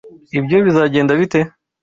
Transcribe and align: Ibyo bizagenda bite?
Ibyo 0.39 0.57
bizagenda 0.65 1.11
bite? 1.19 1.39